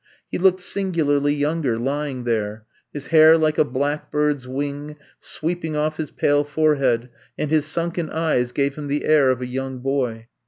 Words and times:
He 0.31 0.39
looked 0.39 0.61
singularly 0.61 1.31
younger 1.35 1.77
lying 1.77 2.23
there; 2.23 2.65
his 2.91 3.05
hair 3.13 3.37
like 3.37 3.59
a 3.59 3.63
black 3.63 4.09
bird's 4.09 4.47
wing 4.47 4.95
sweeping 5.19 5.75
off 5.77 5.97
his 5.97 6.09
pale 6.09 6.43
forehead 6.43 7.09
and 7.37 7.51
his 7.51 7.67
sunken 7.67 8.09
eyes 8.09 8.51
gave 8.51 8.77
him 8.79 8.87
the 8.87 9.05
air 9.05 9.29
of 9.29 9.41
a 9.41 9.45
young 9.45 9.77
boy. 9.77 10.27